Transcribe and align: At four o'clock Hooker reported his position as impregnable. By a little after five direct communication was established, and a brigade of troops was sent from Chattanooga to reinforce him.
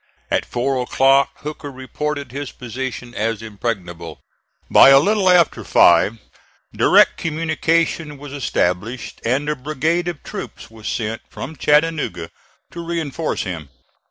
At 0.31 0.45
four 0.47 0.81
o'clock 0.81 1.29
Hooker 1.43 1.71
reported 1.71 2.31
his 2.31 2.51
position 2.51 3.13
as 3.13 3.43
impregnable. 3.43 4.19
By 4.67 4.89
a 4.89 4.99
little 4.99 5.29
after 5.29 5.63
five 5.63 6.17
direct 6.75 7.17
communication 7.17 8.17
was 8.17 8.33
established, 8.33 9.21
and 9.23 9.47
a 9.47 9.55
brigade 9.55 10.07
of 10.07 10.23
troops 10.23 10.71
was 10.71 10.87
sent 10.87 11.21
from 11.29 11.55
Chattanooga 11.55 12.31
to 12.71 12.83
reinforce 12.83 13.43
him. 13.43 13.69